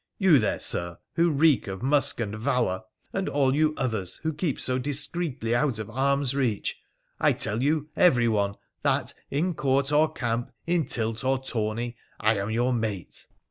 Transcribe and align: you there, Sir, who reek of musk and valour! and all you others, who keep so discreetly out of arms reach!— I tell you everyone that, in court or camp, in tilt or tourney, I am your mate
you 0.17 0.39
there, 0.39 0.59
Sir, 0.59 0.97
who 1.13 1.29
reek 1.29 1.67
of 1.67 1.83
musk 1.83 2.19
and 2.19 2.33
valour! 2.35 2.81
and 3.13 3.29
all 3.29 3.53
you 3.53 3.75
others, 3.77 4.15
who 4.23 4.33
keep 4.33 4.59
so 4.59 4.79
discreetly 4.79 5.53
out 5.53 5.77
of 5.77 5.91
arms 5.91 6.33
reach!— 6.33 6.81
I 7.19 7.33
tell 7.33 7.61
you 7.61 7.87
everyone 7.95 8.55
that, 8.81 9.13
in 9.29 9.53
court 9.53 9.91
or 9.91 10.11
camp, 10.11 10.49
in 10.65 10.87
tilt 10.87 11.23
or 11.23 11.37
tourney, 11.37 11.97
I 12.19 12.37
am 12.39 12.49
your 12.49 12.73
mate 12.73 13.27